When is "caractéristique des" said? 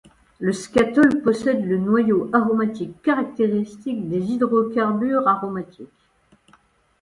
3.03-4.31